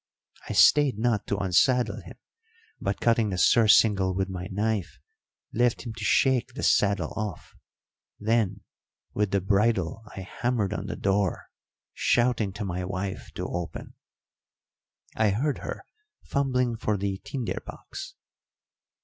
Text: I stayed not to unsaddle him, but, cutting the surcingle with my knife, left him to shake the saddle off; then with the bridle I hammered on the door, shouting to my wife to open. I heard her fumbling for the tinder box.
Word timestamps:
I 0.49 0.53
stayed 0.53 0.97
not 0.97 1.27
to 1.27 1.37
unsaddle 1.37 2.01
him, 2.01 2.17
but, 2.79 2.99
cutting 2.99 3.29
the 3.29 3.37
surcingle 3.37 4.15
with 4.15 4.29
my 4.29 4.47
knife, 4.47 4.97
left 5.53 5.83
him 5.85 5.93
to 5.93 6.03
shake 6.03 6.55
the 6.55 6.63
saddle 6.63 7.11
off; 7.15 7.55
then 8.19 8.61
with 9.13 9.29
the 9.29 9.41
bridle 9.41 10.01
I 10.07 10.21
hammered 10.21 10.73
on 10.73 10.87
the 10.87 10.95
door, 10.95 11.51
shouting 11.93 12.51
to 12.53 12.65
my 12.65 12.83
wife 12.83 13.31
to 13.35 13.45
open. 13.45 13.93
I 15.15 15.29
heard 15.29 15.59
her 15.59 15.85
fumbling 16.23 16.77
for 16.77 16.97
the 16.97 17.19
tinder 17.23 17.61
box. 17.63 18.15